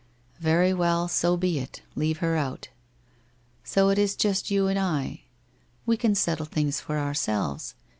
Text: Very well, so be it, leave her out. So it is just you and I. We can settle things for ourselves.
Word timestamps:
Very 0.39 0.73
well, 0.73 1.07
so 1.07 1.37
be 1.37 1.59
it, 1.59 1.83
leave 1.95 2.17
her 2.25 2.35
out. 2.35 2.69
So 3.63 3.89
it 3.89 3.99
is 3.99 4.15
just 4.15 4.49
you 4.49 4.65
and 4.65 4.79
I. 4.79 5.25
We 5.85 5.95
can 5.95 6.15
settle 6.15 6.47
things 6.47 6.79
for 6.79 6.97
ourselves. 6.97 7.75